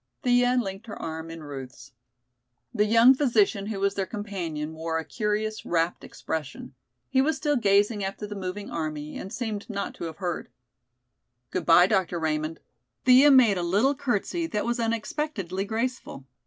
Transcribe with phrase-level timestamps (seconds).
[0.23, 1.91] Thea linked her arm in Ruth's.
[2.73, 6.73] The young physician who was their companion wore a curious, rapt expression.
[7.07, 10.49] He was still gazing after the moving army, and seemed not to have heard.
[11.51, 12.19] "Goodby, Dr.
[12.19, 12.59] Raymond."
[13.05, 16.25] Thea made a little curtsey that was unexpectedly graceful.